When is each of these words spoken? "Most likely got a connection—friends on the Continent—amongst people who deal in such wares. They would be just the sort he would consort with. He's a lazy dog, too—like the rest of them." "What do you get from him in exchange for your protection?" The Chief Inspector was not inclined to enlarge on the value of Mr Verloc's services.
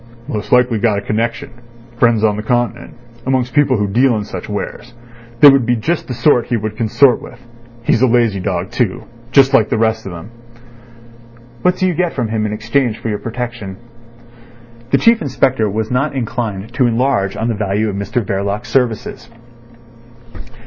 "Most 0.27 0.51
likely 0.51 0.79
got 0.79 0.97
a 0.97 1.01
connection—friends 1.01 2.23
on 2.23 2.35
the 2.35 2.41
Continent—amongst 2.41 3.53
people 3.53 3.77
who 3.77 3.85
deal 3.87 4.17
in 4.17 4.23
such 4.23 4.49
wares. 4.49 4.95
They 5.41 5.47
would 5.51 5.63
be 5.63 5.75
just 5.75 6.07
the 6.07 6.15
sort 6.15 6.47
he 6.47 6.57
would 6.57 6.75
consort 6.75 7.21
with. 7.21 7.39
He's 7.83 8.01
a 8.01 8.07
lazy 8.07 8.39
dog, 8.39 8.71
too—like 8.71 9.69
the 9.69 9.77
rest 9.77 10.07
of 10.07 10.11
them." 10.11 10.31
"What 11.61 11.75
do 11.75 11.85
you 11.85 11.93
get 11.93 12.13
from 12.13 12.29
him 12.29 12.47
in 12.47 12.51
exchange 12.51 12.97
for 12.97 13.09
your 13.09 13.19
protection?" 13.19 13.77
The 14.89 14.97
Chief 14.97 15.21
Inspector 15.21 15.69
was 15.69 15.91
not 15.91 16.15
inclined 16.15 16.73
to 16.73 16.87
enlarge 16.87 17.37
on 17.37 17.47
the 17.47 17.53
value 17.53 17.87
of 17.87 17.95
Mr 17.95 18.25
Verloc's 18.25 18.69
services. 18.69 19.29